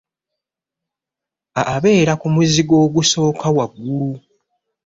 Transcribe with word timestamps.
Abeera 1.73 2.13
ku 2.21 2.27
muzigo 2.35 2.75
ogusooka 2.85 3.45
wagulu. 3.55 4.09